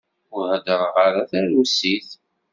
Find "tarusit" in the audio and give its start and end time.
1.29-2.09